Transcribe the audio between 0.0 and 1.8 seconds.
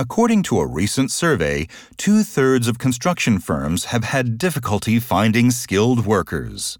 According to a recent survey,